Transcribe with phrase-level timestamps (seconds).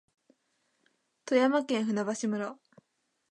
[1.25, 2.57] 富山県舟橋村